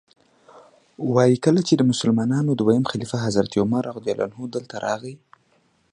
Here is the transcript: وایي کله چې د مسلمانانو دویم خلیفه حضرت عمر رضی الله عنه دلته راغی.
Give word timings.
وایي 1.13 1.37
کله 1.45 1.61
چې 1.67 1.73
د 1.75 1.81
مسلمانانو 1.91 2.51
دویم 2.59 2.83
خلیفه 2.91 3.17
حضرت 3.25 3.51
عمر 3.63 3.83
رضی 3.97 4.09
الله 4.13 4.25
عنه 4.29 4.41
دلته 4.55 4.75
راغی. 4.85 5.15